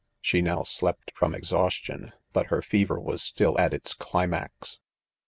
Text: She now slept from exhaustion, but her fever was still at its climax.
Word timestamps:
She 0.19 0.41
now 0.41 0.63
slept 0.63 1.11
from 1.13 1.35
exhaustion, 1.35 2.11
but 2.33 2.47
her 2.47 2.63
fever 2.63 2.99
was 2.99 3.21
still 3.21 3.55
at 3.59 3.71
its 3.71 3.93
climax. 3.93 4.79